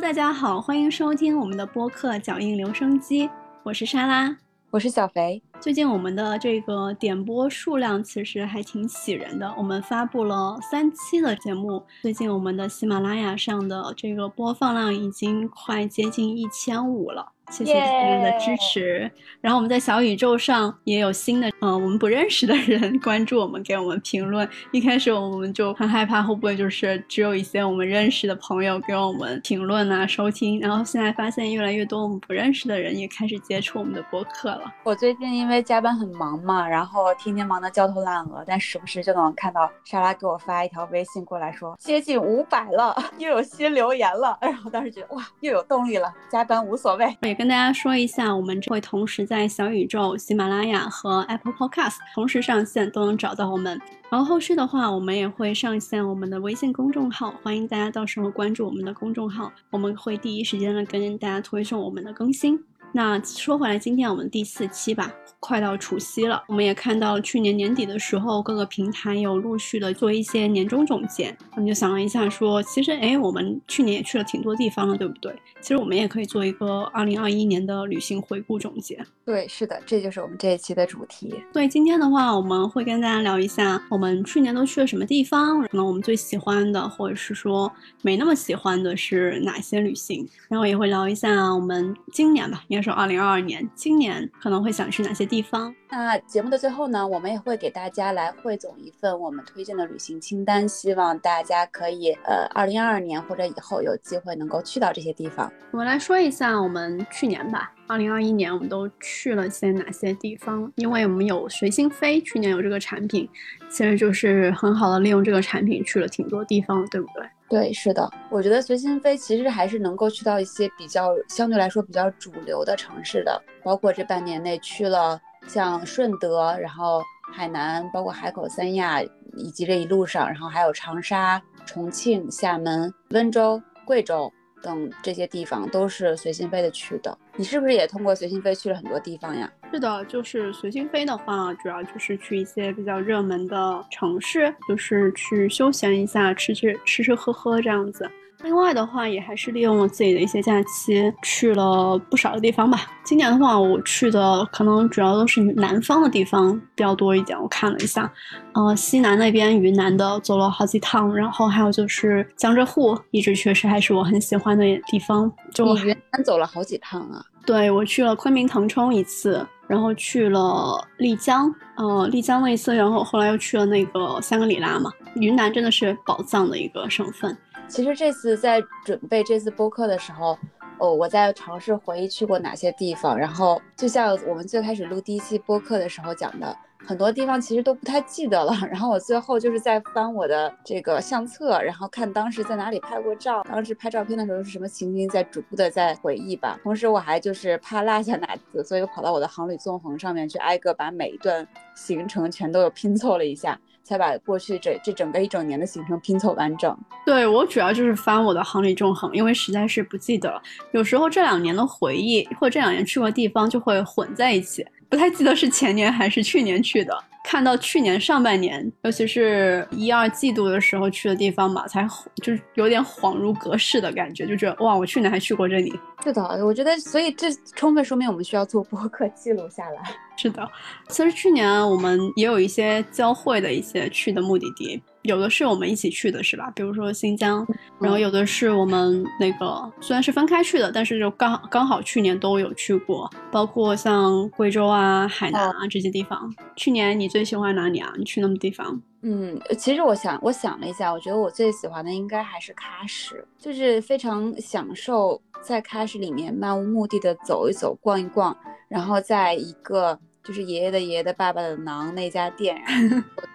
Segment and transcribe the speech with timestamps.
[0.00, 3.28] 大家好，欢迎收听我们的播客《脚印留声机》，
[3.62, 4.34] 我是莎拉，
[4.70, 5.42] 我是小肥。
[5.60, 17.32] 最近我们的这个点播数量其实还挺喜人的，我们发布了三期的节目，最近我们的喜马拉雅上的这个播放量已经快接近一千五了。
[17.50, 19.10] 谢谢大家的支持。
[19.40, 24.48] 然后我们在小宇宙上也有新的，嗯，我们不认识的人 关注我们，给我们评论。
[24.70, 30.60] 一开始我们就很害怕，会不会就是只有一些我们认识的朋友给我们评论啊、收听？
[30.60, 34.72] 然后现在发现越来越多我们不认识的人也开始接触我们的播客了。
[34.84, 44.38] 我最近因为加班很忙嘛，然后天天忙得焦头烂额，但时不时就能看到莎拉给我发一条微信过来说接近五百了， 又有新留言了。
[44.40, 47.06] 然后当时觉得哇，又有动力了，加班无所谓。
[47.40, 53.80] 跟大家说一下，我们会同时在小宇宙、喜马拉雅和 Apple Podcast 同时上线，都能找到我们。
[54.10, 62.62] 然后后续的话，我们也会上线我们的微信公众号，欢迎大家到时候关注我们的公众号，我们会第一时间的跟大家推送我们的更新。
[62.92, 65.12] 那说回来，今天我们第四期吧。
[65.42, 71.34] 快到除夕了，我们也看到去年年底的时候，各个平台有陆续的做一些年终总结。
[71.52, 75.34] 我们就想了一下，说其实哎，我们去年也去了挺多地方了，对不对？
[75.62, 79.02] 其实我们也可以做一个二零二一年的旅行回顾总结。
[79.24, 81.34] 对，是的，这就是我们这一期的主题。
[81.54, 90.28] 所以今天的话，我们会跟大家聊一下我们去年都去了什么地方，可能我们最喜欢的，或者是说没那么喜欢的是哪些旅行。
[90.50, 95.30] 然后也会聊一下我们今年吧，说二零二二年，今年可能会想去哪些。
[95.30, 95.72] 地方。
[95.88, 105.52] 那节目的最后呢，我们也会给大家来汇总一份我们推荐的旅行清单，希望大家可以呃，二零二二年或者以后有机会能够去到这些地方。
[105.70, 110.70] 我们来说一下我们去年吧，二零二一年我们都去了些哪些地方？
[110.76, 113.28] 因为我们有随心飞，去年有这个产品，
[113.68, 117.28] 其实就是很好的利用这个产品去了挺多地方，对不对？
[117.48, 127.02] 对，是的，我觉得随心飞其实还是能够去到一些比较相对来说比较主流的城市的，包括这半年内去了像顺德，然后
[127.32, 134.32] 海南，包括海口、三亚，以及这一路上，然后还有长沙、重庆、厦门、温州、贵州。
[134.62, 139.50] 等这些地方都是随心飞的去的，你是不是也通过随心飞去了很多地方呀？
[139.72, 148.06] 是的，就是随心飞的话，主要就是去一些比较热门的城市，就是去休闲一下，吃吃吃吃喝喝这样子。
[148.42, 152.86] 另外的话，也还是利用了自己的一些假期，去了不少的地方吧。
[153.04, 157.38] 今年的话，我去的可能主要都是南方的地方比较多一点。
[157.38, 158.10] 我看了一下，
[158.54, 165.30] 呃，西南那边云南的走了好几趟，然后还有就是江浙沪，一直确实还是我很喜欢的地方。
[165.52, 167.22] 就云南走了好几趟啊？
[167.46, 174.92] 对，我去了昆明、腾冲一次，然后去了丽江，呃，丽江那一次，然后后来又去了那个香格里拉嘛。
[175.14, 177.36] 云南真的是宝藏的一个省份。
[177.66, 180.38] 其实这次在准备这次播客的时候，
[180.78, 183.16] 哦，我在尝试回忆去过哪些地方。
[183.16, 186.56] 然后就像我们最开始录第一期播客的时候讲的，
[186.86, 188.52] 很多地方其实都不太记得了。
[188.70, 196.58] 然后我最后就是在翻我的这个相册，然后看当时在哪里拍过照，当时拍照片的时候是什么情景，在逐步的在回忆吧。
[196.62, 203.58] 同时我还就是怕落下哪次，所以我跑到我的航旅纵横上面去挨个把每一段行程全都有拼凑了一下。
[203.90, 206.78] 才把过去这这整个一整年的行程拼凑完整。
[207.04, 210.40] 对我主要就是翻我的行李纵横，因为实在是不记得了。
[210.70, 216.96] 有时候这两年的回忆或这两年去过地方就会混在一起，不太记得是前年还是去年去的。
[217.30, 221.86] 看到去年上半年，尤其是一二季度的时候去的地方吧，才
[222.24, 225.72] 就是有点恍如隔世的感觉，就觉得哇，我去年还去过这里。
[226.02, 229.80] 是的，我觉得，所以这充分说明我们需要做播客记录下来。
[230.16, 230.44] 是的，
[230.88, 234.82] 其实去年我们也有一些交汇的一些去的目的地。
[235.10, 236.50] 有的是我们一起去的，是吧？
[236.54, 237.46] 比如说新疆，
[237.80, 246.32] 然后有的是我们那个虽然是分开去的，但是就刚刚好去年都有去过，包括像贵州啊、海南啊这些地方。
[246.56, 247.92] 去年你最喜欢哪里啊？
[247.98, 248.80] 你去那么地方？
[249.02, 258.36] 嗯，其实我想我想了一下，我觉得我最喜欢的应该还是喀什，就是非常享受在喀什里面漫无目的的走一走、逛一逛，
[258.68, 259.98] 然后在一个。
[260.22, 262.60] 就是爷爷的爷爷的爸爸的囊那家店，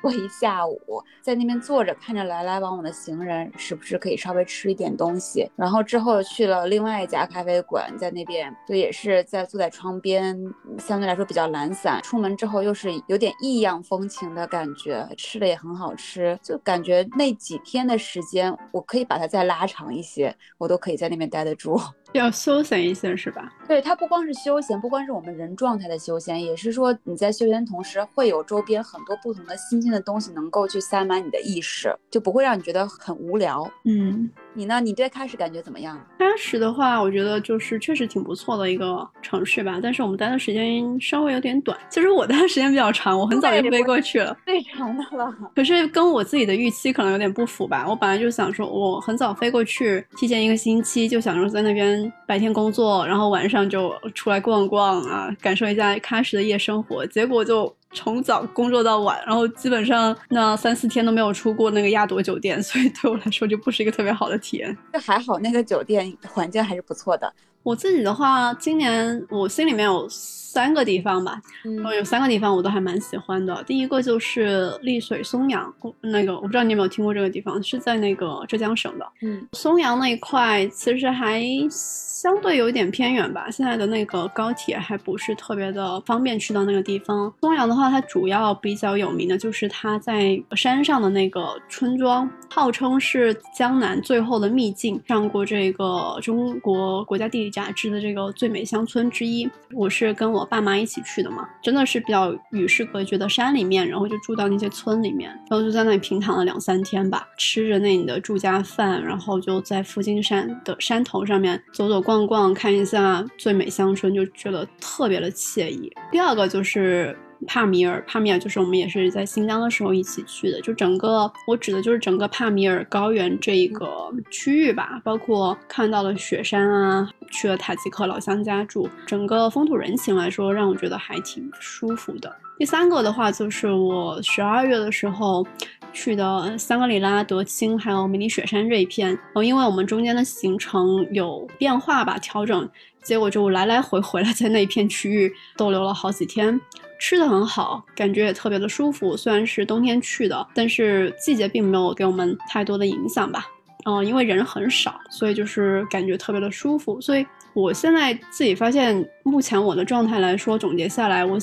[0.01, 0.79] 坐 一下午，
[1.21, 5.49] 在那边坐着，看着来来往往的行人，时不时可以稍微吃一点东西。
[5.55, 10.37] 然后之后去了另外一家咖啡馆，在那边就也是在坐在窗边，
[10.77, 12.01] 相对来说比较懒散。
[12.03, 21.79] 出门之后又是有点异样风情的感觉，吃的也很好吃，就感觉那几天的时间，我可以把它再拉长一些，我都可以在那边待得住。
[22.13, 23.51] 要休闲一些是吧？
[23.67, 33.69] 对，它不光是休闲，不光是我们人状态的休闲，也是说你在休闲同时会有周边很多不同的新鲜的东西能够去塞满你的意识，就不会让你觉得很无聊。
[33.83, 34.79] 嗯，你呢？
[34.79, 35.99] 你对喀什感觉怎么样？
[36.17, 41.77] 喀什的话，我觉得就是确实挺不错的一个城市吧，但是我们待的时间稍微有点短。
[41.89, 45.29] 其实我待的时间比较长，我很早就飞过去了，最长的了。
[45.53, 47.85] 可是跟我自己的预期可能有点不符吧。
[47.85, 57.05] 我本来就想说，我很早飞过去，提前一个星期就想说在那边白天工作，然后晚上就出来逛逛啊，感受一下喀什的夜生活。
[57.05, 57.75] 结果就。
[57.95, 64.77] 从早工作到晚，然后基本上那三四天都没有出过那个亚朵酒店， 所以对我来说就不是一个特别好的体验。
[64.93, 67.33] 这还好，那个酒店环境还是不错的。
[67.63, 70.07] 我自己的话，今年我心里面有
[70.55, 73.61] 三个地方吧，嗯，有三个地方我都还蛮喜欢的。
[73.67, 79.05] 第一个就是丽水松阳，那个我不知道你有没有听过这个地方，是在那个浙江省的。
[79.21, 87.33] 嗯，松阳那一块其实还相对有点偏远吧，现在的那个高铁还不是特别的方便去到那个地方。
[87.41, 97.51] 松阳的话，它主要比较有名的就是它在山上的那个村庄，号称是江南最后的秘境，上过这个中国国家地理。
[97.55, 115.91] 杂志的这个最美乡村之一，我是跟我爸妈一起去的嘛，真的是比较与世隔绝的山里面，然后就住到那些村里面，然后就在那里平躺了两三天吧，吃着那里的住家饭，然后就在附近山的山头上面走走逛逛，看一下最美乡村，就觉得特别的惬意。
[116.11, 117.17] 第二个就是。
[117.47, 132.35] 帕米尔，帕米尔就是我们也是在新疆的时候一起去的，就整个我指的就是整个帕米尔高原这一个区域吧，包括看到了雪山啊，去了塔吉克老乡家住，整个风土人情来说，让我觉得还挺舒服的。
[132.57, 135.45] 第三个的话，就是我十二月的时候
[135.91, 142.69] 去的香格里拉、德钦还有迷你雪山这一片，哦，因为我们中间的行程有变化吧，调整，
[143.03, 146.59] 结果就来来回回了在那一片区域逗留了好几天。
[146.99, 149.15] 吃的很好，感觉也特别的舒服。
[149.15, 153.47] 虽然是冬天去的，但是季节并没有给我们太多的影响吧。
[153.87, 156.99] 嗯，因为人很少，所以就是感觉特别的舒服。
[156.99, 161.37] 所以我现在自己发现，目前我的状态来说，总结下来，我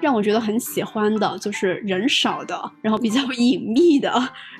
[0.00, 4.12] 让我觉得很喜欢的就是人少的，然后比较 隐秘的、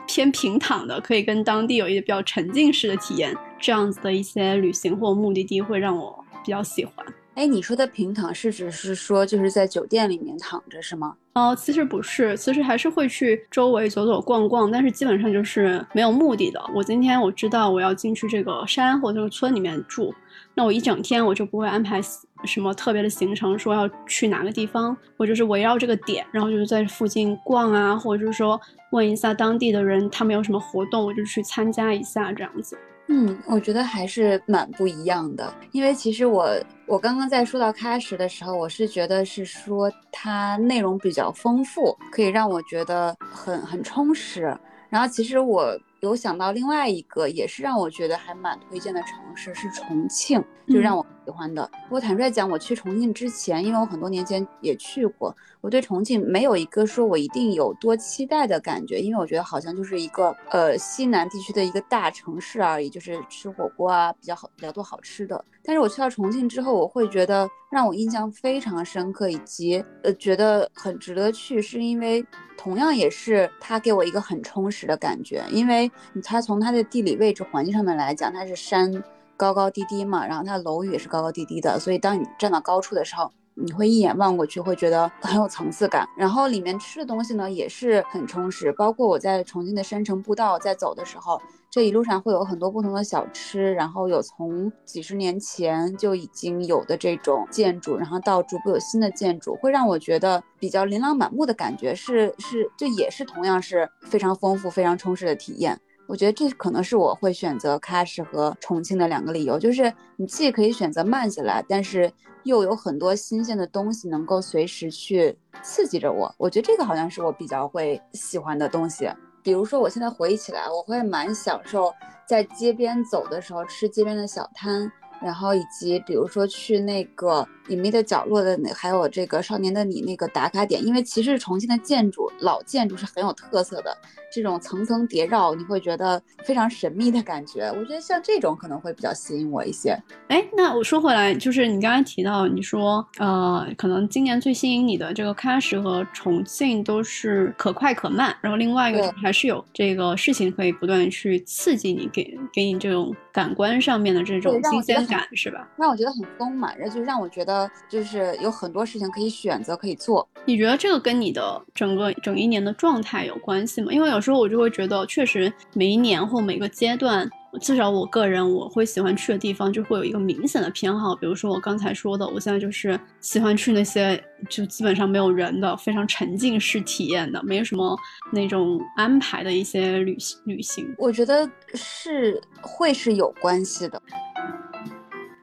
[0.07, 7.05] 偏平躺的，可以跟当地有一些比较沉浸式的体验，这样子的一些旅行或目的地会让我比较喜欢。
[7.37, 11.15] 哎，你说的平躺是指是说就是在酒店里面躺着是吗？
[11.35, 16.59] 哦，其实不是，其实还是会去周围走走逛逛，但是基本上就是没有目的的。
[16.75, 20.15] 我今天我知道我要进去这个山或者这个村里面住，
[20.55, 22.01] 那我一整天我就不会安排
[22.47, 28.59] 什么特别的行程，说要去哪个地方，我就是围绕这个点，然后就是在附近逛啊，或者是说
[28.93, 32.79] 问一下当地的人他们有什么活动，我就去参加一下这样子。
[33.09, 36.51] 嗯，我觉得还是蛮不一样的，因为其实我
[36.87, 44.57] 我刚刚在说到开始的时候，我是觉得是说它内容比较丰富，可以让我觉得很很充实。
[44.89, 51.69] 然后其实我有想到另外一个，也是让我觉得还蛮推荐的城市是重庆，就让我喜欢的。
[51.91, 55.35] 我坦率讲，我去重庆之前，因为我很多年前也去过。
[55.61, 65.45] 我对重庆没有一个说我一定有多期待的感觉，因为我觉得好像就是一个呃西南地区的一个大城市而已，就是吃火锅啊比较好比较多好吃的。
[65.65, 72.25] 但是我去到重庆之后，我会觉得让我印象非常深刻，以及呃觉得很值得去，是因为
[72.57, 75.91] 同样也是它给我一个很充实的感觉，因为
[76.23, 79.03] 它从它的地理位置环境上面来讲，它是山
[79.37, 83.31] 高高低低嘛，然后它楼宇也是高高低低的，所以当你站到高处的时候。
[83.59, 86.07] 你会一眼望过去，会觉得很有层次感。
[86.15, 88.71] 然后里面吃的东西呢，也是很充实。
[88.73, 91.41] 包括我在重庆的山城步道在走的时候，
[91.71, 101.95] 这一路上会有很多不同的小吃，然后有从几十年前就已经有的这种建筑，然后到逐步有新的建筑，会让我觉得比较琳琅满目的感觉。
[101.95, 105.81] 是是，这也是同样是非常丰富、非常充实的体验。
[106.07, 112.13] 我觉得这可能是我会选择喀什和重庆的两个理由，就是你既可以选择慢下来，但是。
[112.47, 119.11] 又有很多新鲜的东西能够随时去刺激着我，我觉得这个好像是我比较会喜欢的东西。
[119.43, 121.93] 比如说，我现在回忆起来，我会蛮享受
[122.25, 124.89] 在街边走的时候吃街边的小摊。
[125.21, 133.97] 然后以及比如说去那个隐秘的角落的那，还有这个少年的你那个打卡点，因为其实重庆的建筑老建筑是很有特色的，
[134.33, 137.73] 这种层层叠绕，你会觉得非常神秘的感觉。
[137.77, 139.97] 我觉得像这种可能会比较吸引我一些。
[140.29, 154.97] 哎，那我说回来，就是你刚才提到，你说呃，可能今年最吸引你的这个喀什和重庆都是可快可慢，然后另外一个还是有这个事情可以不断去刺激你，给给你这种感官上面的这种新鲜。
[155.07, 155.69] 感是吧？
[155.77, 157.56] 让我觉得很丰满，然后就让我觉得
[157.89, 160.29] 就是有很多事情可以选择可以做。
[160.45, 163.93] 你觉得这个跟你的整个整一年的状态有关系吗？
[163.93, 167.29] 因为有时候我就会觉得，确实每一年或每个阶段。
[167.59, 177.99] 至少我个人我会喜欢去的地方就会有一个明显的偏好，比如说我刚才说的，我现在就是喜欢去那些就基本上没有人的、非常沉浸式体验的、没有什么
[178.31, 180.95] 那种安排的一些旅行旅行。
[180.99, 184.03] 我觉得是会是有关系的。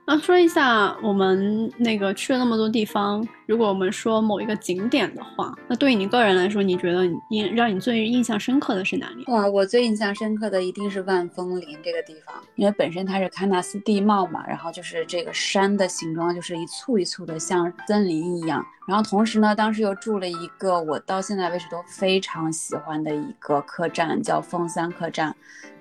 [0.06, 9.24] 那说一下我们那个去了那么多地方，如果我们说某一个景点的话，那对于你个人来说，你觉得你让你最印象深刻的是哪里？
[9.28, 18.64] 哇，我最印象深刻的一定是万峰林这个地方，因为本身它是喀纳斯地貌嘛，然后就是这个山的形状就是一簇一簇的，像森林一样。
[18.86, 25.34] 然后同时呢，当时又住了一个我到现在为止都非常喜欢的一个客栈，叫峰三客栈。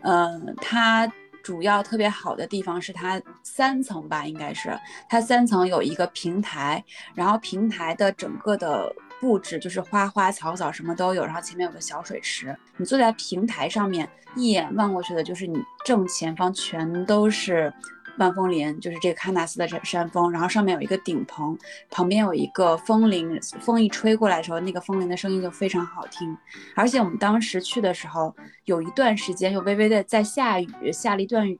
[0.03, 1.13] 嗯，它。
[1.43, 6.83] 主要特别好的地方是它三层吧，应该是它三层有一个平台，
[7.15, 17.73] 然后平台的整个的布置就是花花草草什么都有，然后前面有个小水池，你坐在平台上面一眼望过去的就是你正前方全都是。
[18.19, 21.57] 万峰林就是这个喀纳斯的山山峰，然后上面有一个顶棚，
[21.91, 26.37] 旁边有一个风铃，风一吹过来的时候，那个风铃的声音就非常好听。
[26.75, 28.35] 而且我们当时去的时候，
[28.67, 31.59] 有一段时间又微微的在下雨，下了一段雨，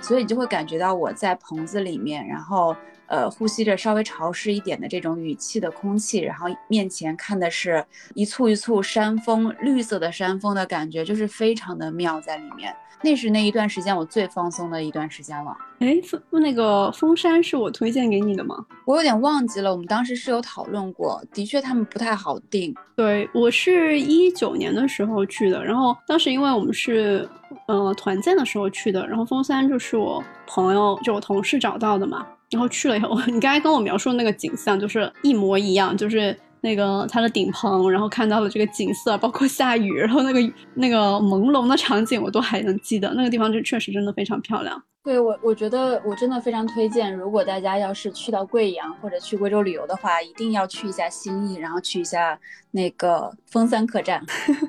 [0.00, 2.74] 所以你就会感觉到我在棚子里面，然后
[3.10, 12.74] 呃呼吸着稍微潮湿一点的这种雨气的空气，然后面前看的是一簇一簇山峰，绿色的山峰的感觉，就是非常的妙在里面。
[13.02, 15.56] 那是那一段时间我最放松的一段时间了。
[15.78, 18.62] 哎，峰那个峰山是我推荐给你的吗？
[18.84, 22.74] 我有点忘记了，我们当时是有讨论过，的确他们不太好定。
[22.94, 27.26] 对我是一九年的时候去的，然后当时因为我们是
[27.66, 36.36] 呃团建的时候去的，然后峰山就是我朋友就我同事找到的嘛，然后去了以后， 你刚才跟我描述的那个景象就是一模一样，就是。
[36.62, 43.10] 那个它的顶棚，然后看到了这个景色，包括下雨，然后那个那个朦胧的场景，我都还能记得。
[43.14, 44.78] 那个地方就确实真的非常漂亮。
[45.02, 52.38] 对我，我觉得我真的非常推荐，如果大家要是去到贵阳或者去贵州旅游的话，一定要去一下兴义，然后去一下
[52.72, 54.22] 那个峰三客栈。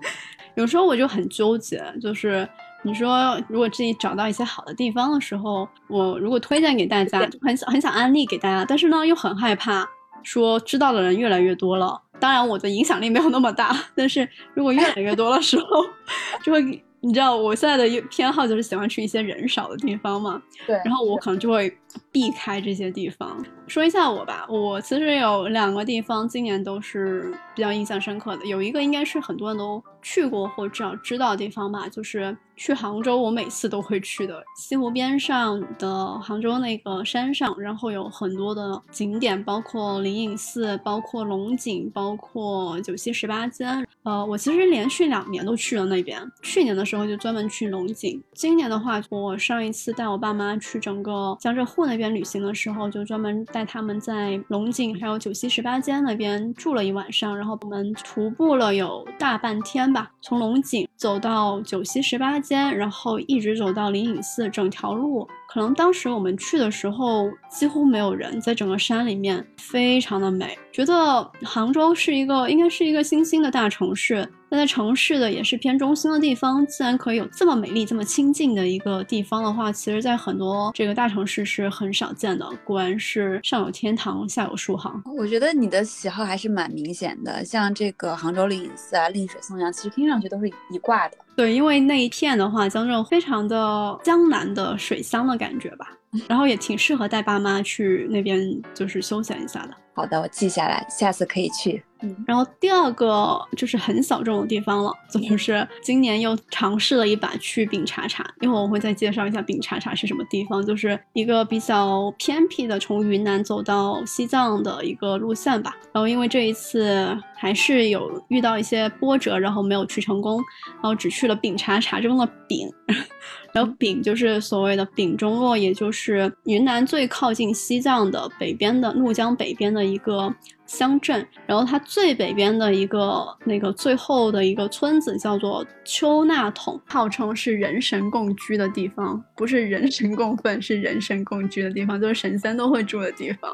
[0.55, 2.47] 有时候我就很纠结，就是
[2.83, 9.87] 你说如果自己找到一些好的地方的时候，我如果推荐给大家，就很想很想安利给大家，但是呢又很害怕。
[10.23, 15.65] 说知道的人越来越多了，当然我的影响力没有那么大，但是如果越来越多的时候，
[16.43, 16.83] 就会。
[17.03, 20.39] 你知道我现在的偏好就是喜欢去一些人少的地方嘛？
[20.67, 20.79] 对。
[20.85, 21.75] 然后我可能就会
[22.11, 23.43] 避开这些地方。
[23.71, 28.45] 说一下我吧，我其实有两个地方今年都是比较印象深刻的。
[28.45, 43.87] 有一个应该是很多人都去过或至少知道的地方吧，就是去杭州，我每次都会去的西湖边上的杭州那个山上，然后有很多的景点，包括灵隐寺，包括龙井，包括九溪十八间。
[44.03, 46.19] 呃，我其实连续两年都去了那边。
[46.41, 65.27] 去年的时候就专门去龙井，今年的话，我上一次带我爸妈去整个江浙沪那边旅行的时候，就专门带他们在龙井还有九溪十八间那边住了一晚上，然后我们徒步了有大半天吧，从龙井走到九溪十八间，然后一直走到灵隐寺，整条路。
[65.47, 74.27] 可能当时我们去的时候几乎没有人，在整个山里面非常的美，觉得杭州是一个应该是一个新兴的大城市。
[74.53, 82.45] 那在城市的也是偏中心的地方，自然可以有这么美丽、这么清静的一个地方的话，其实，在很多这个大城市是很少见的。
[82.65, 85.01] 果然是上有天堂，下有书行。
[85.17, 91.17] 我觉得你的喜好还是蛮明显的，像这个杭州灵隐寺啊、丽水松阳，其实听上去都是一挂的。
[91.33, 99.73] 对，因为那一片的话，江浙非常的江南的水乡的感觉吧，然后也挺适合带爸妈去那边就是休闲一下的。
[99.93, 101.83] 好的，我记下来，下次可以去。
[102.03, 115.75] 嗯，然后第二个就是很小众的地方了，就是今年又尝试了一把去丙察察，一会儿我会再介绍一下丙察察是什么地方，就是一个比较偏僻的从云南走到西藏的一个路线吧。
[115.93, 120.41] 然后因为这一次还是有遇到一些波折，然后没有去成功，
[120.75, 122.67] 然后只去了丙察察中的丙，
[123.53, 130.33] 然后丙就是所谓的丙中洛，也就是云南最靠近西藏的北边的怒江北边的一个。
[130.67, 143.51] 乡镇，然后它最北边的一个那个最后的一个村子叫做丘那桶，号称是人神共居的地方，不是人神共愤，是人神共居的地方，就是神仙都会住的地方。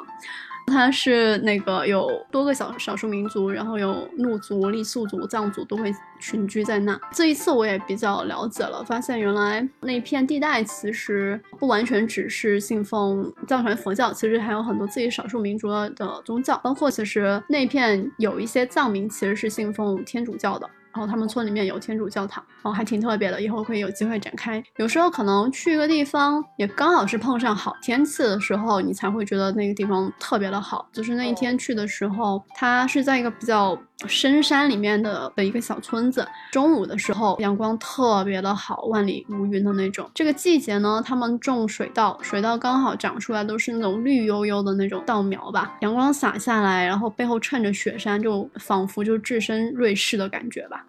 [0.67, 6.99] 它是那个有多个小少数民族，然后有怒族、傈僳族、藏族都会群居在那。
[7.11, 20.69] 这一次我也比较了解了，发现原来那片地带其实不完全只是信奉藏传佛教，其实还有很多自己少数民族的宗教，包括其实那片有一些藏民其实是信奉天主教的。
[20.97, 24.63] 然后他们村里面有天主教堂，然后还挺特别的，以后可以有机会展开。
[24.77, 30.89] 有时候可能去一个地方，也刚好是碰上好天气的时候，你才会觉得那个地方特别的好。
[30.91, 33.79] 就是那一天去的时候，它是在一个比较。
[34.05, 40.07] 深山里面的的一个小村子，中午的时候阳光特别的好，万里无云的那种。
[40.13, 45.75] 这个季节呢，他们种水稻，水稻刚好长出来都是那种绿油油的那种稻苗吧。
[45.81, 50.85] 阳光洒下来，然后背后衬着雪山，就仿佛就置身瑞士的感觉吧。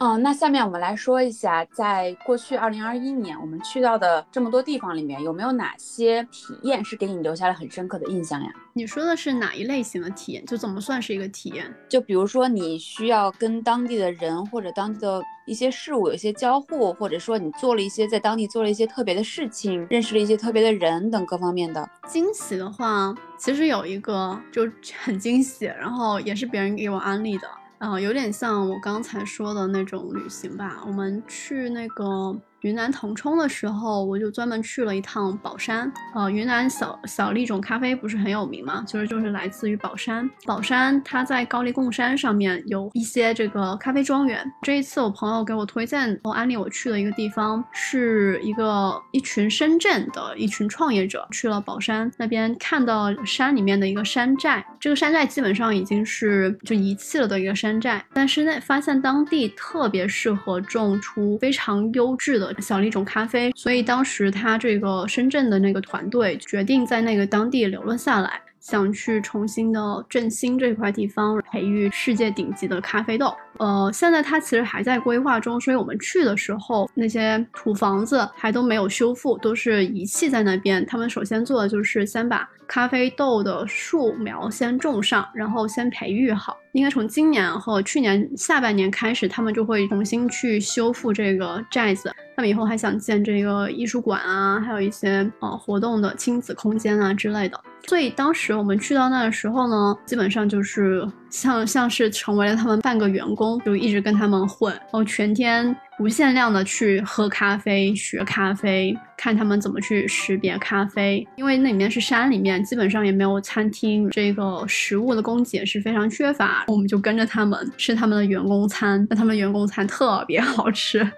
[0.00, 8.48] 嗯，那下面我们来说一下，在过去二零二一年我们去到的这么多地方里面，有没有哪些体验是给你留下了很深刻的印象呀？
[8.74, 10.46] 你说的是哪一类型的体验？
[10.46, 11.74] 就怎么算是一个体验？
[11.88, 24.62] 就比如说你需要跟当地的人或者当地的一些事物有一些交互，或者说你做了一些在当地做了一些特别的事情，认识了一些特别的人等各方面的惊喜的话，其实有一个就
[25.02, 27.48] 很惊喜，然后也是别人给我安利的。
[27.78, 30.82] 嗯，有点像我刚才说的那种旅行吧。
[30.86, 32.40] 我们去那个。
[32.62, 35.90] 云南腾冲的时候，我就专门去了一趟宝山。
[36.12, 38.84] 呃，云南小小粒种咖啡不是很有名吗？
[38.84, 40.28] 就是就是来自于宝山。
[40.44, 44.44] 宝山它在高黎贡山上面有一些这个咖啡庄园。
[44.62, 54.66] 这一次我朋友给我推荐，我安利我去的一个地方，是一个一群深圳的一群创业者去了宝山那边，看到山里面的一个山寨。
[54.80, 62.47] 这个山寨基本上已经是就遗弃了的一个山寨，但是那发现当地特别适合种出非常优质的。
[62.58, 73.34] 小粒种咖啡，所以当时他这个深圳的那个团队决定在那个当地留了下来，想去重新的振兴这块地方，培育世界顶级的咖啡豆。
[73.56, 80.84] 呃，现在它其实还在规划中，所以我们去的时候，那些土房子还都没有修复，都是遗弃在那边。
[80.84, 86.54] 他们首先做的就是先把咖啡豆的树苗先种上，然后先培育好。
[86.72, 92.12] 应该从今年和去年下半年开始，他们就会重新去修复这个寨子。
[92.36, 97.58] 他们以后还想建这个艺术馆啊，还有一些呃活动的亲子空间啊之类的。
[97.86, 111.26] 所以当时我们去到那的时候呢，基本上就是像像是成为了他们半个员工，就一直跟他们混，然后全天无限量的去喝咖啡、学咖啡，看他们怎么去识别咖啡。
[111.36, 116.64] 因为那里面是山里面，基本上也没有餐厅，这个食物的供给也是非常缺乏。
[116.68, 121.10] 我们就跟着他们吃他们的员工餐，那他们员工餐特别好吃。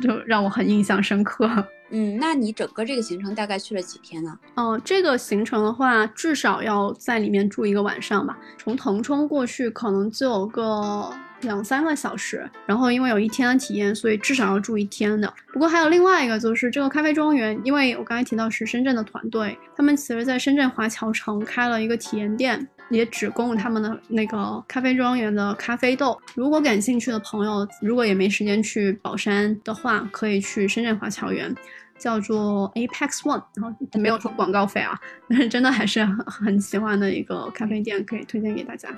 [0.00, 1.48] 就让我很印象深刻。
[1.92, 4.36] 嗯，那你整个这个行程大概去了几天呢？
[4.54, 8.36] 哦，这个行程的话，至少要在里面住一个晚上吧。
[8.58, 15.32] 从腾冲过去可能就有个两三个小时，然后因为有一天的体验，所以至少要住一天的。
[15.52, 22.66] 不过还有另外一个，就是这个咖啡庄园，因为我刚才提到是深圳的团队，他们其实在深圳华侨城开了一个体验店。
[22.90, 26.20] 也只供他们的那个咖啡庄园的咖啡豆。
[26.34, 31.54] 如果感兴趣的朋友，如果也没时间去宝山的话，可以去深圳华侨园。
[32.02, 34.98] 叫做 Apex One，然后没有收广告费啊，
[35.30, 38.88] 但是真的还是很很喜欢的一个咖啡店，可以推荐给大家。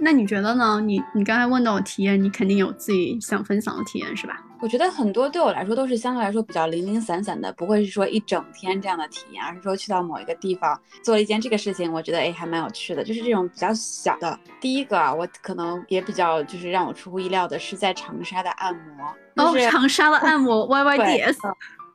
[0.00, 0.80] 那你觉得呢？
[0.80, 4.42] 你你刚才问到我体验，你肯定有自己想分享的体验是吧？
[4.62, 14.38] 我觉得很多对我来说都是相对来说比较零零散散的，不会是说一整天这样的体验，而是说去到某一个地方做了一件这个事情，我觉得哎还蛮有趣的，就是这种比较小的。
[14.62, 21.38] 第一个啊，我可能也比较就是让我出乎意料的是在长沙的按摩，哦，长沙的按摩 Y Y D S。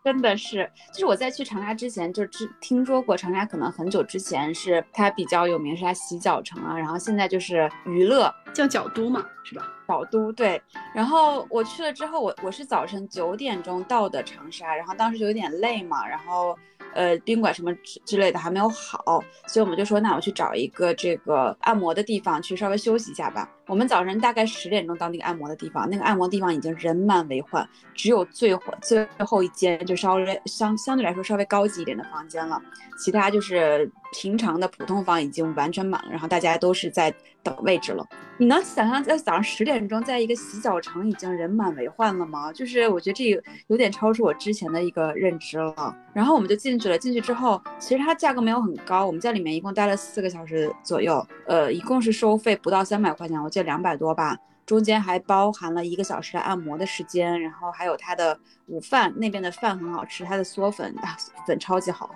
[0.03, 9.67] 真的是，就是我在去长沙之前就知听说过长沙，可能很久之前是它比较有名，是它洗脚城啊，然后现在就是娱乐叫脚都嘛，是吧？
[9.87, 10.61] 脚都对。
[10.93, 16.57] 然后我去了之后，我我是早晨九点钟到的长沙，然后当时就有点累嘛，然后。
[16.95, 23.47] 呃，宾馆什么之之类的还没有好，所以我们就说，那我去找一个这个按摩的地方去稍微休息一下吧。
[23.69, 32.59] 我们早晨大概十点钟到那个按摩的地方，那个按摩地方已经人满为患，只有最最后一间就稍微相相对来说稍微高级一点的房间了，
[32.97, 38.03] 其他就是平常的普通房已经完全满了，然后大家都是在等位置了。
[38.39, 42.51] 你能想象在早上十点钟，在一个洗脚城已经人满为患了吗？
[42.53, 45.95] 就是我觉得这个有点超出我之前的一个认知了。
[46.13, 61.17] 然后我们就进去了，进去之后，其实它价格没有很高，我们在里面一共待了四个小时左右，呃，一共是收费不到三百块钱，我记两百多吧，中间还包含了一个小时的按摩的时间，然后还有他的午饭，那边的饭很好吃，他的嗦粉啊
[61.47, 62.09] 粉超级好，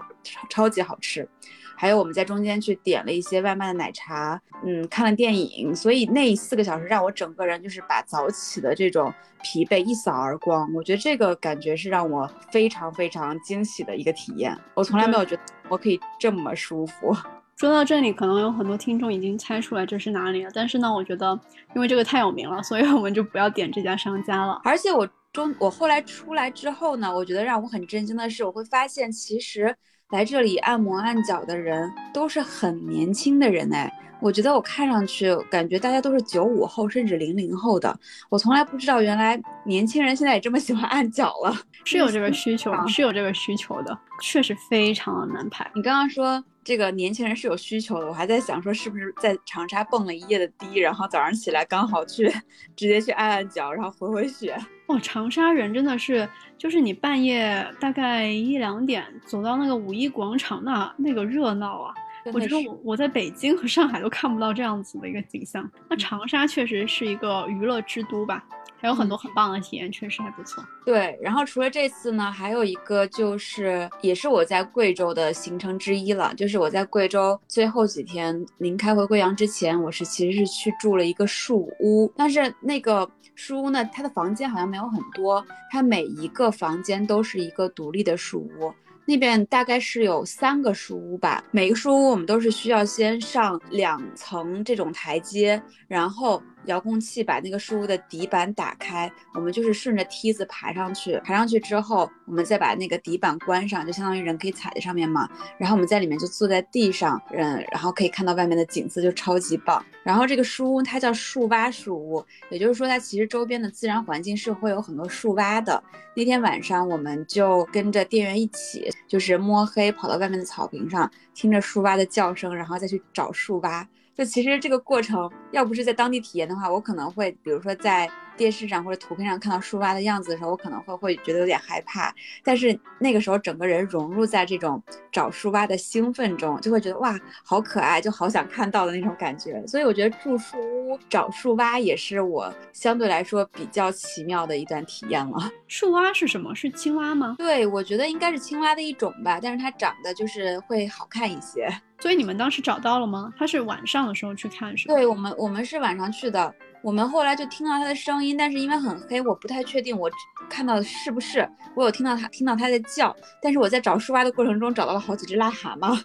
[0.49, 1.27] 超级好吃。
[1.75, 10.71] 还有我们在中间去点了一些外卖的奶茶，嗯，看了电影，所以那四个小时让我整个人就是把早起的这种疲惫一扫而光。
[10.75, 17.17] 我觉得这个感觉是让我非常非常惊喜的一个体验，我从来没有觉得我可以这么舒服。
[17.57, 21.39] 说到这里，可能有很多听众已经猜出来这是哪里了，但是呢，我觉得
[21.75, 24.59] 因为这个太有名了，所以我们就不要点这家商家了。
[24.63, 29.73] 而且我中我后来出来之后呢，我觉得让我很震惊的是，我会发现其实
[30.09, 33.91] 来这里按摩按脚的人都是很年轻的人哎。
[34.21, 37.93] 我觉得我看上去感觉大家都是九五后甚至零零后的，
[38.29, 45.69] 我从来不知道原来年轻人现在也这么喜欢按脚了，是有这个需求，是有这个需求的，确实非常的难排。
[45.75, 52.29] 你刚刚说这个年轻人是有需求的，我还在想说是不是在长沙蹦了一夜的迪，然后早上起来刚好去
[52.75, 54.57] 直接去按按脚，然后回回血。
[54.87, 61.93] 哦，长沙人真的是，就是你半夜大概一两点走到那个五一广场那那个热闹啊。
[62.31, 65.69] 我觉得我我在北京和上海都看不到这样子的一个景象。
[65.89, 68.41] 那长沙确实是一个娱乐之都吧，
[68.83, 70.61] 还有很多很棒的体验，确实还不错。
[70.85, 85.41] 对，然后除了这次呢，还有一个就是也是我在贵州的行程之一了，就是我在贵州最后几天临开回贵阳之前，我是其实是去住了一个树屋，但是那个树屋呢，它的房间好像没有很多，
[85.71, 88.73] 它每一个房间都是一个独立的树屋。
[89.05, 96.43] 那边大概是有三个书屋吧，每个书屋我们都是需要先上两层这种台阶，然后。
[96.65, 101.19] 遥控器把那个树屋的底板打开，我们就是顺着梯子爬上去。
[101.23, 105.29] 爬上去之后，我们再把那个底板关上，就相当于人可以踩在上面嘛。
[105.57, 109.83] 然后我们在里面就坐在地上，嗯，然后可以看到外面的景色，就超级棒。
[110.03, 115.81] 然后这个树屋它叫树蛙树屋，也就是说它其实周边的自然环境是会有很多树蛙的。
[116.15, 123.87] 那天晚上我们就跟着店员一起，就是摸黑跑到外面的草坪上，听着树蛙的叫声，然后再去找树蛙。
[124.15, 128.09] 就其实这个过程，要不是在当地体验的话，我可能会，比如说在。
[128.35, 132.13] 电视上或者图片上看到树蛙的样子的时候，我可能会会觉得有点害怕。
[132.43, 139.65] 但是那个时候整个人融入在这种找树蛙的兴奋中，就会觉得哇，好可爱，就好想看到的那种感觉。
[139.67, 145.51] 所以我觉得住树屋找树蛙也是我相对来说比较奇妙的一段体验了。
[145.67, 146.53] 树蛙是什么？
[146.55, 147.35] 是青蛙吗？
[147.37, 151.67] 对，我觉得应该是青蛙的一种吧，但是它长得就是会好看一些。
[151.99, 153.33] 所以你们当时找到了吗？
[153.37, 154.95] 它是晚上的时候去看是吗？
[154.95, 156.53] 对我们，我们是晚上去的。
[156.83, 160.11] 我们后来就听到它的声音，但是因为很黑，我不太确定我
[160.49, 161.49] 看到的是不是。
[161.75, 165.97] 我有听到它，听到它在叫，但是我在找树蛙的过程中找到了好几只癞蛤蟆。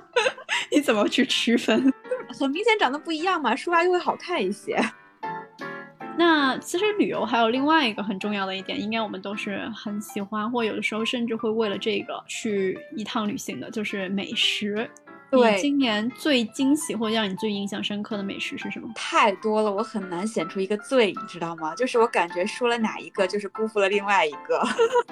[0.72, 1.92] 你怎么去区分？
[2.40, 4.82] 很明显长得不一样嘛，树蛙就会好看一些。
[6.16, 14.88] 那其实旅游还有另外一个很重要的一点，应该我们都是很喜欢，或有的时候甚至会为了这个去一趟旅行的，就是美食。
[15.30, 18.88] 你今年最惊喜或者让你最印象深刻的美食是什么？
[18.94, 21.74] 太多了，我很难选出一个最，你知道吗？
[21.74, 24.62] 就是我感觉说了哪一个，就是辜负了另外一个。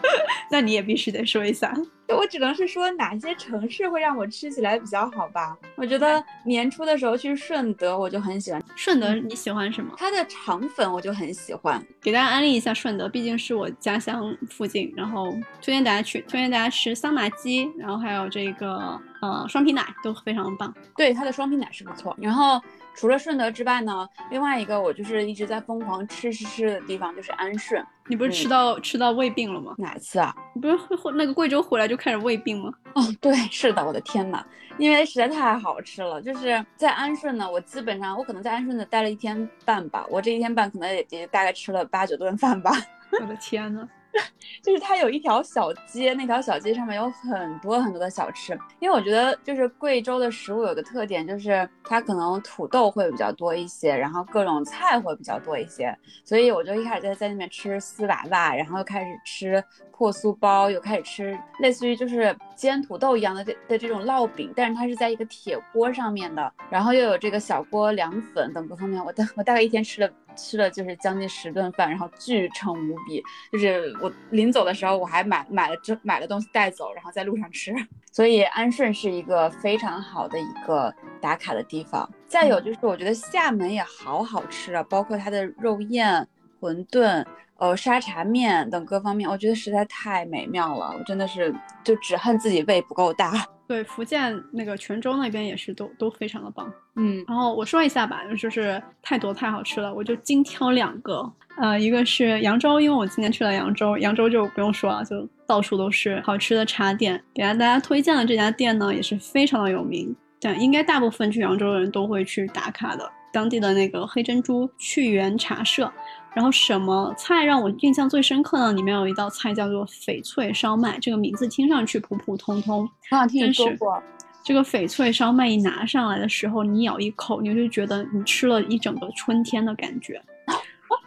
[0.51, 1.75] 那你也必须得说一下。
[2.09, 5.57] 我只能是说哪些城市会让我吃起来比较好吧。
[5.77, 8.63] 我觉得年初的时候去顺德，我就很喜欢。
[8.75, 9.93] 顺德你喜欢什么？
[9.97, 11.85] 它的肠粉我就很喜欢。
[12.01, 20.73] 给大家安利一下顺德，毕竟是我家乡附近，然后推荐大家去，推荐大家吃桑麻鸡，然后还有这个呃双皮奶都非常棒。
[20.97, 22.17] 对，它的双皮奶是不错。
[22.21, 22.61] 然后。
[22.99, 27.85] 除了顺德之外呢，另外一个我就是一直在疯狂吃吃吃的地方就是安顺。
[28.09, 29.75] 你不是吃到吃到胃病了吗？
[29.79, 30.35] 哪次啊？
[30.55, 30.77] 你不是
[31.15, 32.73] 那个贵州回来就开始胃病吗？
[32.95, 34.45] 哦，对，是的，我的天呐，
[34.79, 36.21] 因为实在太好吃了。
[36.23, 42.71] 就是在安顺呢，我基本上我可能在安顺呢待了一天半吧，我这一天半可能也也大概吃了八九顿饭吧。
[43.21, 43.89] 我的天呐！
[44.63, 48.59] 就是它有一条小街，那条小街上面有很多很多的小吃。
[48.81, 55.97] 因为我觉得，就是贵州的食物有个特点，就是它可能土豆会比较多一些，然后各种菜会比较多一些。
[56.25, 69.05] 所以我就一开始在在那边吃丝娃娃，然后又开始吃破酥包，又开始吃类似于就是煎土豆一样的这的这种烙饼，但是它是在一个铁锅上面的，然后又有这个小锅凉粉等各方面。
[69.05, 70.11] 我大我大概一天吃了。
[70.37, 73.23] 吃了就是将近十顿饭，然后巨撑无比。
[73.53, 77.75] 就是我临走的时候，我还买买了这买了东西带走，然后在路上吃。
[78.13, 82.09] 所以安顺是一个非常好的一个打卡的地方。
[82.27, 86.27] 再有就是，我觉得厦门也好好吃啊，包括它的肉燕、
[86.61, 87.25] 馄饨、
[87.59, 90.95] 呃沙茶面等各方面，我觉得实在太美妙了。
[90.99, 93.33] 我真的是就只恨自己胃不够大。
[93.67, 96.73] 对，福建那个泉州那边也是都都非常的棒。
[96.95, 101.29] 嗯，然后我说一下吧，就是太多太好吃了，我就精挑两个。
[101.59, 107.21] 呃，一个是扬州，因为我今年去了扬州，扬州就不用说了，就到处都是好吃的茶店。
[107.35, 113.11] 给大家推荐的这家店呢，也是非常的有名，对应该大部分去扬州的人都会去打卡的。
[113.33, 115.93] 当地的那个黑珍珠趣园茶社。
[116.37, 118.71] 然后什么菜让我印象最深刻呢？
[118.75, 124.03] 里面有一道菜叫做翡翠烧麦，这个名字听上去普普通通，好像听你说过。
[124.45, 130.23] 这个翡翠烧麦一拿上来的时候，你咬一口，你就觉得你吃了一整个春天的感觉。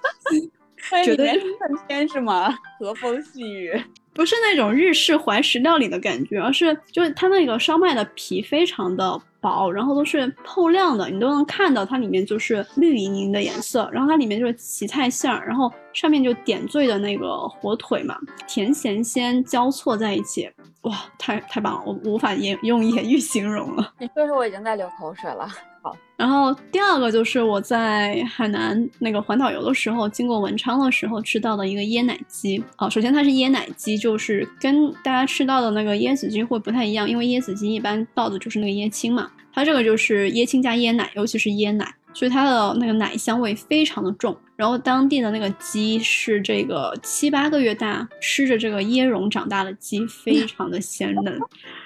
[1.06, 2.52] 觉得春天是吗？
[2.80, 3.80] 和风细雨，
[4.20, 20.50] 不是那种日式怀石料理的感觉，而是就是它那个烧麦的皮非常的薄，然后都是透亮的，你都能看到它里面就是绿莹莹的颜色，然后它里面就是荠菜馅儿，然后上面就点缀的那个火腿嘛，甜咸鲜交错在一起，
[20.82, 23.94] 哇，太太棒了，我无法言用言语形容了。
[24.00, 25.48] 你说说，我已经在流口水了。
[25.82, 32.62] 好，然后第二个就是我在海南那个环岛游的时候，经过文昌的时候吃到的一个椰奶鸡。
[32.78, 44.36] 哦，首先它是椰奶鸡，就是跟大家吃到的那个椰子鸡会不太一样，因为椰子鸡一般倒的就是那个椰青嘛，它这个就是椰青加椰奶，尤其是椰奶，所以它的那个奶香味非常的重。
[44.60, 51.40] 然后当地的那个鸡是这个七八个月大，吃着这个椰蓉长大的鸡，非常的鲜嫩，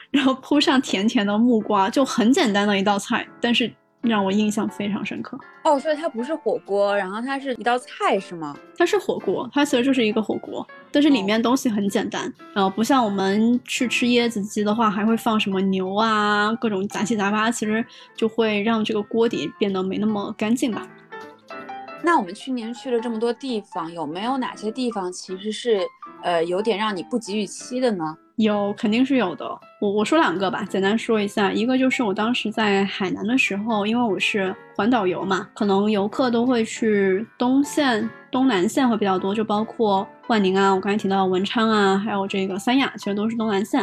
[0.10, 3.72] 然后铺上甜甜的木瓜，就很简单的一道菜，但是。
[4.04, 8.54] 让我印象非常深刻哦，所以它不是火锅，然后它是一道菜是吗？
[8.78, 12.22] 它是火锅，它其实就是一个火锅，但是里面东西很简单，
[12.54, 20.86] 然后不像我们去吃椰子鸡的话，还会放什么牛啊，各种杂七杂八，其实就会让这个锅底变得没那么干净吧。
[22.06, 25.80] 那我们去年去了这么多地方，有没有哪些地方其实是
[26.22, 28.18] 呃有点让你不及预期的呢？
[28.36, 29.48] 有，肯定是有的。
[29.80, 31.52] 我我说两个吧，简单说一下。
[31.52, 43.80] 一个就是我当时在海南的时候，因为我是环岛游嘛，可能游客都会去东线、东南线会比较多，就包括万宁啊，我刚才提到文昌啊，还有这个三亚，其实都是东南线。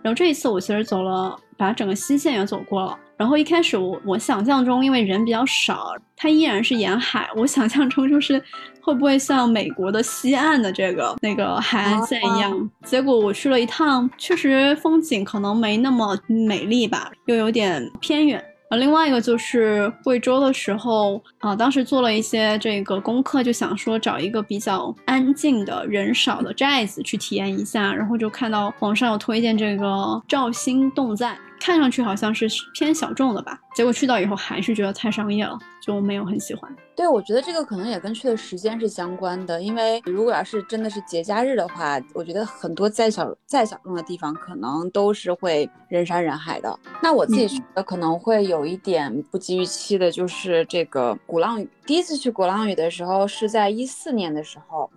[0.00, 2.96] 然后这一次我其实走了，把整个西线也走过了。
[3.16, 7.28] 然后一开始我我想象中，因为人比较少，它依然是沿海。
[7.36, 8.42] 我想象中就是
[8.80, 12.70] 会不会像美国的西岸的这个那个海岸线一样？
[12.84, 18.44] 结果我去了一趟，确实风景可能没那么美丽吧，又有点偏远。
[18.70, 31.36] 啊，另外一个就是贵州的时候啊，当时做了一些这个功课，就想说找一个比较安静的人少的寨子去体验一下，然后就看到网上有推荐这个肇兴侗寨。
[31.64, 36.70] 看上去好像是偏小众的吧，结果去到以后还是觉得太商业了，就没有很喜欢。
[36.94, 46.78] 对，我觉得这个可能也跟去的时间是相关的，因为如果要是真的是节假日的话，我觉得很多再小再小众的地方可能都是会人山人海的。
[47.02, 51.66] 那我自己觉得可能会有一点不及预期的，就是这个鼓浪屿。
[51.86, 54.90] 第一次去鼓浪屿的时候是在一四年的时候。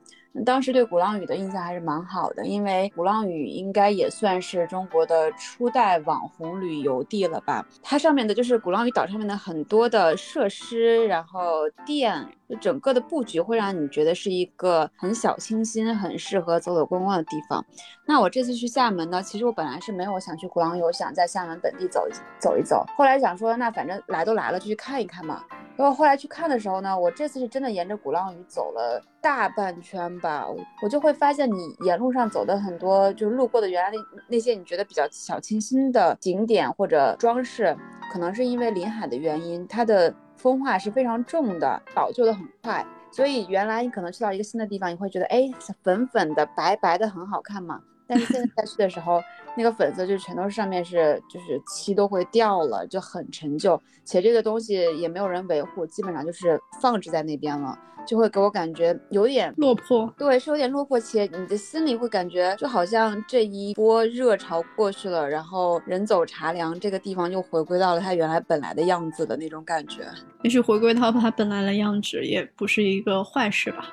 [0.45, 7.65] 当时对鼓浪屿的印象还是蛮好的，因为鼓浪屿应该也算是中国的初代网红旅游地了吧？
[7.81, 17.65] 它上面的就是鼓浪屿岛上面的很多的设施，然后店，就整个的布局会让你觉得是一个很小清新、很适合走走逛逛的地方。
[18.05, 22.85] 那我这次去厦门呢，其实我本来是没有想去鼓浪屿，我想在厦门本地走一走一走。
[22.95, 25.43] 后来想说，那反正来都来了，就去看一看嘛。
[25.77, 30.47] 然后后来去看的时候呢，我这次是真的沿着鼓浪屿走了大半圈吧，
[30.81, 37.77] 我就会发现你沿路上走的很多，就是路过的原来那那些你觉得比较小清新的景点或者装饰，
[38.11, 45.47] 可能是因为临海的原因，它的风化是非常重的，老旧的很快，所以原来你可能去到一个新的地方，你会觉得哎
[45.83, 47.79] 粉粉的白白的很好看嘛。
[48.09, 49.21] 但是现在再去的时候，
[49.57, 60.13] 那个粉色就全都是上面是就是漆都会掉了，就很陈旧，且这个东西也没有人维护，基本上就是放置在那边了，就会给我感觉有点落魄。
[60.15, 70.03] 对，是有点落魄，且你的心里会感觉就好像这一波热潮过去了，然后人走茶凉，这个地方又回归到了它原来本来的样子的那种感觉。
[70.43, 73.89] 也许回归到它本来的样子也不是一个坏事吧。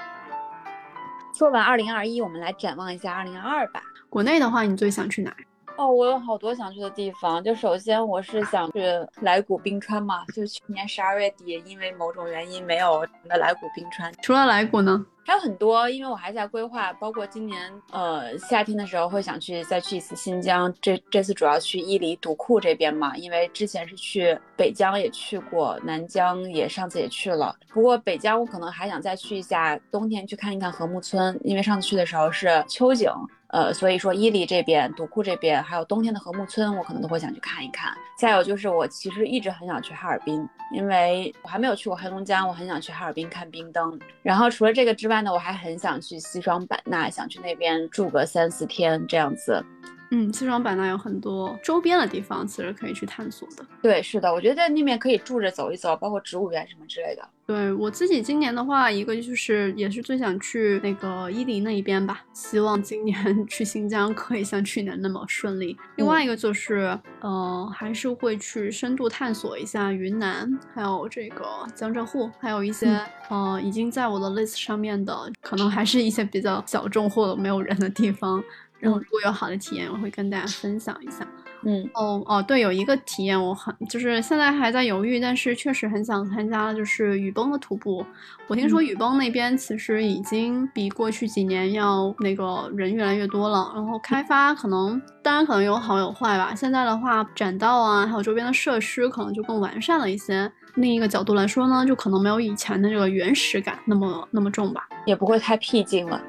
[1.33, 3.83] 说完二零二一，我们来展望一下二零二二吧。
[4.09, 5.35] 国内的话，你最想去哪？
[5.77, 7.43] 哦，我有好多想去的地方。
[7.43, 8.81] 就首先我是想去
[9.21, 14.13] 来古冰川嘛，就去年十二月底，因为某种原因没有的来古冰川。
[14.23, 15.05] 除了来古呢？
[15.27, 20.73] 还有很多，因为我还在规划，包括今年呃夏天的时候会想去再去一次新疆。
[20.83, 27.57] 这这次主要去伊犁独库这边嘛，因为之前是去北疆也去过，南疆也上次也去了。
[27.73, 33.11] 不过北疆我可能还想再去一下，冬天去看一看禾木村，因为上次去的时候是秋景。
[33.55, 37.97] 呃，所以说伊犁这边、独库这边，还有冬天的禾木村，我可能都会想去看一看。
[38.19, 43.97] 再有就是，我其实一直很想去哈尔滨，因为我还没有去过黑龙江，我很想去哈尔滨看冰灯。
[44.25, 49.65] 然后除了这个之外呢，我还很想去西双版纳，想去那边住个三四天这样子。
[50.11, 53.65] 嗯，西双版纳有很多周边的地方，其实可以去探索的。
[53.81, 57.23] 对，是的，我觉得在那边可以住着走一走，包括植物园什么之类的。
[57.47, 63.15] 对我自己今年的话，一个就是也是最想去那个伊犁那一边吧，希望今年
[63.47, 65.77] 去新疆可以像去年那么顺利。
[65.97, 78.43] 另外一个就是，呃，还是会去深度探索一下云南，还有这个江浙沪，还有一些呃已经在我的 list 上面的，可能还是一些比较小众或者没有人的地方。
[78.81, 81.27] 然后如果有好的体验，我会跟大家分享一下。
[81.67, 88.05] 嗯哦哦，对，有一个体验我很就是现在还在犹豫，但是确实很想参加，就是雨崩的徒步。
[88.47, 96.55] 我听说雨崩那边其实已经比过去几年要那个人越来越多了，然后开发可能当然可能有好有坏吧。
[96.55, 100.51] 现在的话，栈道啊，还有周边的设施可能就更完善了一些。
[100.75, 106.21] 另一个角度来说呢，就可能没有以前的这个原始感那么那么重吧，也不会太僻静了。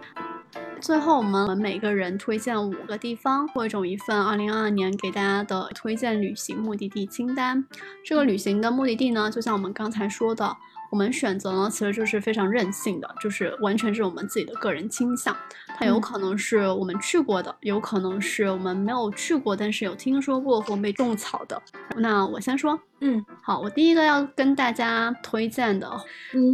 [0.85, 7.65] 最后，我们每个人推荐五个地方，汇总一份二零二二年给大家的推荐旅行目的地清单。
[8.03, 10.55] 这个旅行的目的地呢，就像我们刚才说的。
[10.91, 15.35] 我们选择呢，其实就是非常任性的，就是完全是我们自己的个人倾向。
[15.75, 21.61] 它有可能是我们去过的，有可能是我们没有去过，但是有听说过或被种草的。
[21.97, 25.87] 那我先说，嗯，好，我第一个要跟大家推荐的，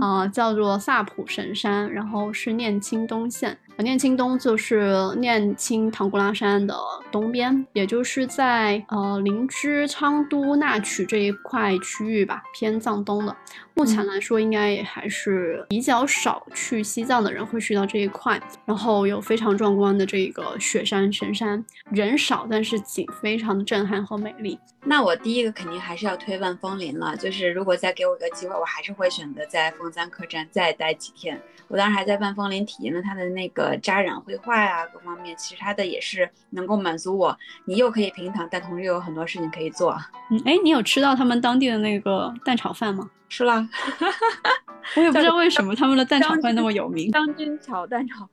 [0.02, 3.58] 啊，叫做萨普神山，然后是念青东县。
[3.78, 6.76] 念青东就是念青唐古拉山的
[7.12, 13.36] 东边，也就是在呃林芝、昌都、那曲这一块区域吧，偏藏东的。
[13.74, 18.40] 目前来说，应该也还是比较少去西藏的人会去到这一块。
[18.66, 24.60] 然后有非常壮观的这个雪山神山，人少，但是景非常的震撼和美丽。
[24.84, 31.40] 那我第一个肯定还是要推万峰林了，就是如果再给我一个机会，我还是会选择在凤山客栈再待几天。
[31.68, 39.96] 我当时还在万峰林体验了他的那个扎染绘画呀，各方面，其实他的也是能够满足我，你又可以平躺，但同时又有很多事情可以做。
[40.30, 43.10] 嗯，哎，你有吃到他们当地的那个蛋炒饭吗？
[43.30, 43.66] 吃了，
[44.98, 47.10] 我也不知道为什么他们的蛋炒饭那么有名。
[47.12, 48.28] 将军炒蛋炒。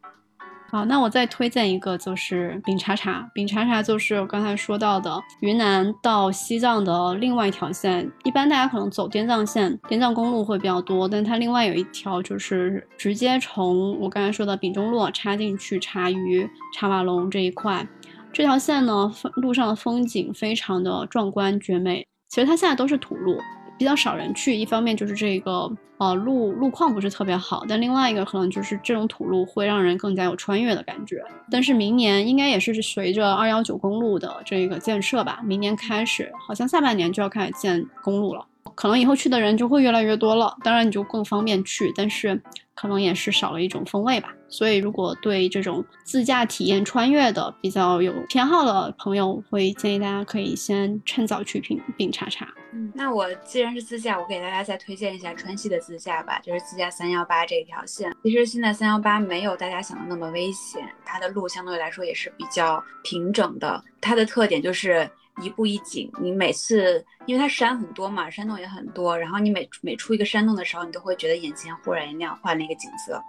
[0.71, 3.27] 好，那我再推荐一个，就是丙察察。
[3.33, 8.07] 丙察察就是我刚才说到的云南到西藏的另外一条线。
[8.23, 17.89] 一般大家可能走滇藏线、滇藏公路会比较多，但它另外有一条就是直接从我刚才说的丙中洛插进去察隅、察瓦龙这一块。
[18.31, 22.07] 这条线呢，路上的风景非常的壮观绝美。
[22.29, 23.39] 其实它现在都是土路。
[23.79, 31.23] 比较少人去，一方面就是这个呃路路况不是特别好，但另外一个可能就是这种土路会让人更加有穿越的感觉。
[31.51, 42.43] 但是明年应该也是随着二幺九公路的这个建设吧，明年开始好像下半年就要开始建公路了，可能以后去的人就会越来越多了，当然你就更方便去，但是。
[42.81, 52.49] 可能也是少了一种风味吧，所以如果对这种自驾体验穿越的比较有偏好的朋友，会建议大家可以先趁早去品并查查。
[52.73, 58.15] 嗯，那我既然是自驾，我给大家再推荐一下川西的自驾吧，就是自驾三幺八这一条线。
[58.23, 63.83] 其实现在三幺八没有大家想的那么危险，它的路相对来说也是比较平整的。
[64.01, 65.09] 它的特点就是。
[65.41, 73.23] 一步一景，你每次因为它山很多嘛，山洞也很多，然后你每每出一个山洞的时候，你都会觉得眼前忽然一亮，换了一个景色。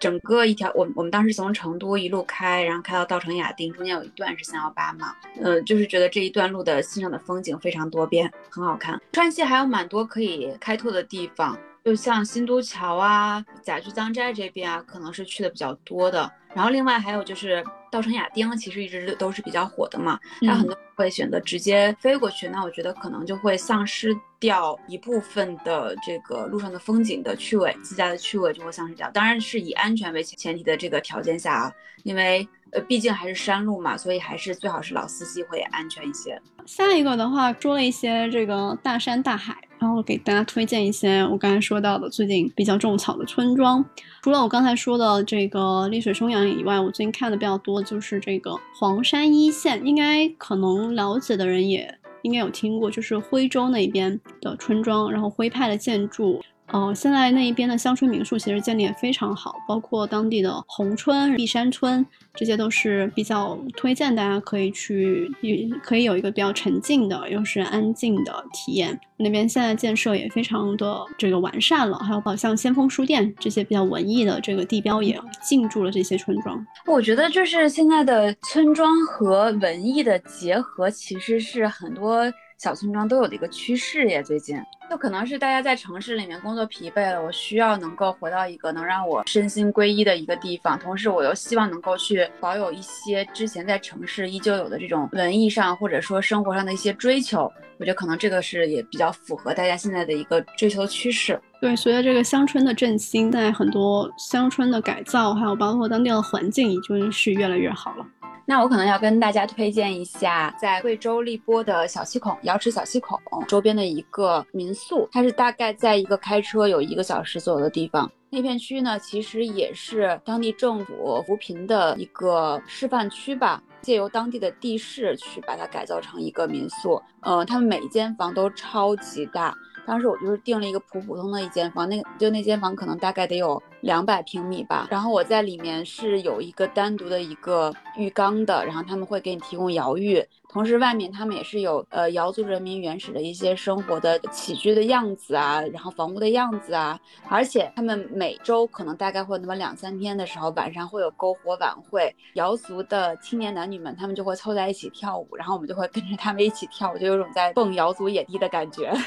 [0.00, 9.00] 整个一条，我我们当时从成都一路开，然后开到稻城亚丁，中间有一段是三幺八嘛，嗯，就是觉得这一段路的欣赏的风景非常多变，很好看。
[9.12, 16.28] 川西还有蛮多可以开拓的地方，就像新都桥啊、甲居藏寨这边啊，可能是去的比较多的。
[16.52, 17.62] 然后另外还有就是
[17.96, 20.76] 稻城亚丁，其实一直都是比较火的嘛，那很多。
[20.96, 29.10] 会选择直接飞过去，那我觉得可能就会丧失掉一部分的这个路上的风景的趣味，自驾的趣味就会丧失掉。
[29.10, 31.72] 当然是以安全为前提的这个条件下啊，
[32.04, 36.40] 因为呃毕竟还是山路嘛，所以还是最好是老司机会安全一些。
[36.64, 43.84] 下一个的话说了一些这个大山大海，然后给大家推荐一些我刚才说到的最近比较种草的村庄。
[44.22, 56.42] 除了我刚才说的这个丽水松阳以外，我最近看的比较多就是这个黄山一线，应该可能了解的人也应该有听过，就是徽州那边的村庄，然后徽派的建筑。
[56.72, 68.98] 哦，现在那一边的乡村民宿其实建立也非常好，包括当地的红村、碧山村，这些都是比较推荐大家可以去，也可以有一个比较沉静的又是安静的体验。
[69.16, 76.66] 那边现在建设也非常的这个完善了，还有像先锋书店这些比较文艺的这个地标也进驻了这些村庄。
[76.86, 82.30] 我觉得就是现在的村庄和文艺的结合，其实是很多。
[82.58, 84.58] 小村庄都有的一个趋势耶，最近
[84.90, 97.50] 就可能是大家在城市里面工作疲惫了，我需要能够回到一个能让我身心归一的一个地方，同时我又希望能够去保有一些之前在城市依旧有的这种文艺上或者说生活上的一些追求。
[97.78, 101.38] 我觉得可能这个是也比较符合大家现在的一个追求趋势。
[101.60, 108.06] 对，随着这个乡村的振兴，在很多乡村的改造，还有包括当地的环境，已经是越来越好了。
[108.48, 113.18] 那我可能要跟大家推荐一下，在贵州荔波的小溪孔瑶池小溪孔
[113.48, 118.08] 周边的一个民宿，它是大概在一个开车有一个小时左右的地方。
[118.30, 127.02] 那片区呢，其实也是当地政府扶贫的一个示范区吧，借由当地的地势去把它改造成一个民宿。
[127.22, 129.52] 呃，他们每一间房都超级大。
[129.86, 134.88] 当时我就是订了一个普普通的一间房，那就那间房可能大概得有两百平米吧。
[134.90, 140.22] 然后我在里面是有一个单独的一个浴缸的，然后他们会给你提供摇浴。
[140.48, 158.90] 同时，外面他们也是有呃瑶族人民原始的一些生活的起居的样子啊，然后房屋的样子啊，而且他们每周可能大概会那么两三天的时候，晚上会有篝火晚会，瑶族的青年男女们他们就会凑在一起跳舞，然后我们就会跟着他们一起跳舞，就有种在蹦瑶族野地的感觉。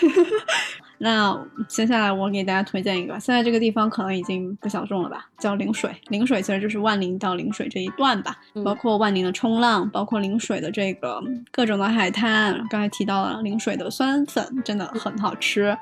[1.01, 1.37] 那
[1.67, 5.89] 接下来我给大家推荐一个，现在这个地方可能已经不小众了吧，叫陵水。
[6.09, 12.53] 陵水其实就是万宁到陵水这一段吧，包括万宁的冲浪，包括陵水的这个各种的海滩。
[12.69, 15.77] 刚才提到了陵水的酸粉，真的很好吃。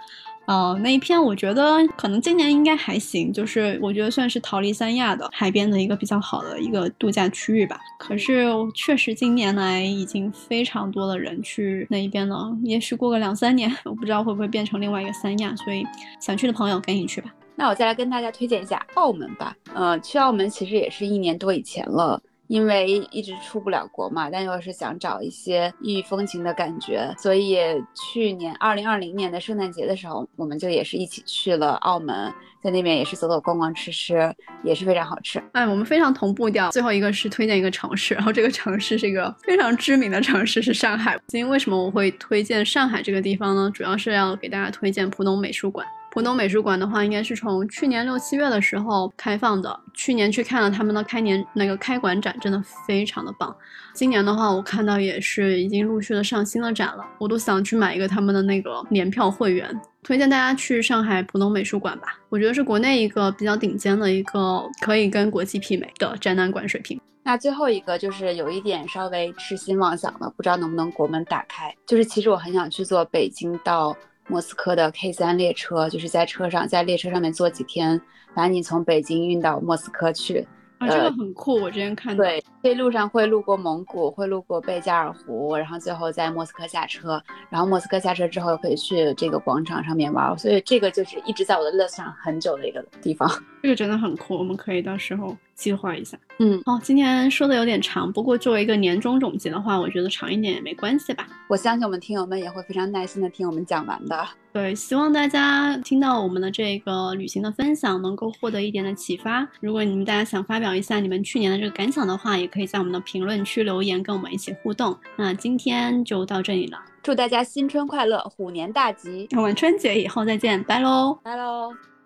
[0.47, 7.77] 呃，那一片我觉得可能今年应该还行，就是我觉得算是逃离三亚的海边的一个比较好的一个度假区域吧。
[7.99, 15.53] 可是确实近年来已经非常多的人去那一边了，也许过个两三年，我不知道会不会变成另外一个三亚。
[15.57, 15.85] 所以
[16.21, 17.29] 想去的朋友赶紧去吧。
[17.53, 19.53] 那我再来跟大家推荐一下澳门吧。
[19.73, 22.21] 呃，去澳门其实也是一年多以前了。
[22.47, 27.57] 因为一直出不了国嘛，但又是想找一些异域风情的感觉，所以
[27.93, 32.33] 去年二零二零年的圣诞节的时候，我们就也是一起去了澳门，
[32.63, 34.33] 在那边也是走走逛逛吃吃，
[34.63, 35.43] 也是非常好吃。
[35.51, 36.69] 哎，我们非常同步调。
[36.71, 41.19] 最后一个是推荐一个城市，然后这个城市是一个非常知名的城市，是上海。
[41.27, 43.69] 今天为什么我会推荐上海这个地方呢？
[43.73, 45.85] 主要是要给大家推荐浦东美术馆。
[46.18, 49.80] 浦东美术馆的话，应该是从去年六七月的时候开放的。
[49.93, 53.55] 去年去看了他们的开年那个开馆展，真的非常的棒。
[53.93, 59.70] 今年的话，我看到也是已经陆续的上新的展了，我都想去买一个他们的那个年票会员。
[60.01, 66.99] 推荐大家去上海浦东美术馆吧，我觉得是国内一个比较顶尖的一个可以跟国际媲美的展览馆水平。
[67.22, 71.72] 那最后一个就是有一点稍微痴心妄想的，不知道能不能国门打开。
[71.86, 73.95] 就是其实我很想去坐北京到。
[74.28, 77.99] 莫斯科的 K 三列车，就是在车上，在列车上面坐几天，
[78.36, 80.47] 把你从北京运到莫斯科去。
[80.80, 82.23] 啊，这个很酷，我之前看到。
[82.23, 87.19] 对，这路上会路过蒙古，会路过贝加尔湖，然后最后在莫斯科下车，
[87.49, 93.28] 然后莫斯科下车之后可以去这个广场上面玩，所以这个就是一直在我的 list 上很久的一个地方。
[93.63, 96.17] 这个真的很酷，我们可以到时候计划一下。
[96.39, 101.27] 嗯，哦，今天说的有点长，不过作为一个年终总结的话，我觉得长一点也没关系吧。
[101.49, 104.27] 我相信我们听友们也会非常耐心的听我们讲完的。
[104.53, 109.47] 对，希望大家听到我们的这个旅行的分享，能够获得一点的启发。
[109.59, 114.95] 如果你们大家想发表一下你们去年的这个感想的话，也可以在我们的评论区留言，跟我们一起互动。
[115.17, 119.27] 那今天就到这里了，祝大家新春快乐，虎年大吉！
[119.35, 121.96] 我们春节以后再见，拜喽，拜喽。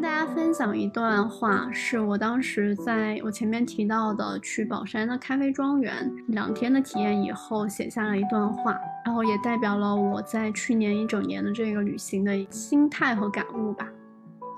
[0.00, 13.86] 跟大家分享一段话，是我当时在我前面提到的去宝山的咖啡庄园两天的体验以后写下了一段话，然后也代表了我在去年一整年的这个旅行的心态和感悟吧。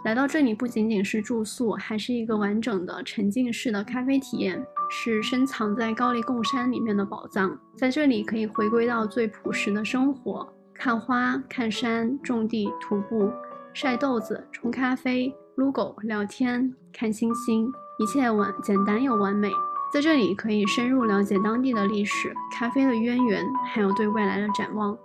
[0.05, 7.59] 来到这里不仅仅是住宿，还是一个完整的沉浸式的咖啡体验，是深藏在高黎贡山里面的宝藏。
[7.74, 13.28] 在这里可以回归到最朴实的生活，看花、看山、种地、徒步。
[13.74, 19.50] 晒豆子、冲咖啡、撸狗、聊天、看星星，一切完简单又完美。
[19.92, 24.96] 在这里可以深入了解当地的历史、咖啡的渊源，还有对未来的展望。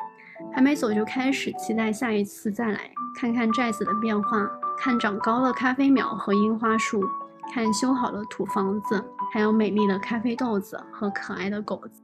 [0.54, 7.02] 还没走就开始期待下一次再来，看看寨子的变化，看长高的咖啡苗和樱花树，
[7.54, 9.04] 看修好的土房子，
[9.34, 12.02] 还有美丽的咖啡豆子和可爱的狗子。